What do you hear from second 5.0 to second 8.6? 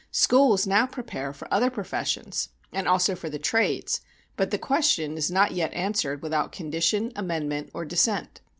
is not yet answered without condition, amendment or dissent.